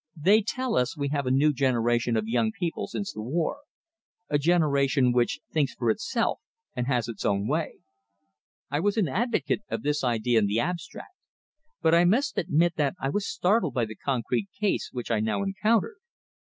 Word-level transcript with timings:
They 0.17 0.41
tell 0.41 0.75
us 0.75 0.95
that 0.95 0.99
we 0.99 1.09
have 1.09 1.27
a 1.27 1.29
new 1.29 1.53
generation 1.53 2.17
of 2.17 2.27
young 2.27 2.51
people 2.51 2.87
since 2.87 3.13
the 3.13 3.21
war; 3.21 3.57
a 4.29 4.39
generation 4.39 5.11
which 5.11 5.41
thinks 5.51 5.75
for 5.75 5.91
itself, 5.91 6.39
and 6.75 6.87
has 6.87 7.07
its 7.07 7.23
own 7.23 7.47
way. 7.47 7.77
I 8.71 8.79
was 8.79 8.97
an 8.97 9.07
advocate 9.07 9.61
of 9.69 9.83
this 9.83 10.03
idea 10.03 10.39
in 10.39 10.47
the 10.47 10.59
abstract, 10.59 11.13
but 11.83 11.93
I 11.93 12.05
must 12.05 12.39
admit 12.39 12.77
that 12.77 12.95
I 12.99 13.09
was 13.09 13.27
startled 13.29 13.75
by 13.75 13.85
the 13.85 13.95
concrete 13.95 14.47
case 14.59 14.89
which 14.91 15.11
I 15.11 15.19
now 15.19 15.43
encountered. 15.43 15.97